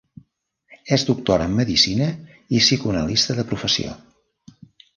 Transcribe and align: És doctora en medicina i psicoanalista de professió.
És 0.97 1.03
doctora 1.09 1.45
en 1.49 1.53
medicina 1.59 2.09
i 2.57 2.63
psicoanalista 2.65 3.39
de 3.41 3.49
professió. 3.53 3.97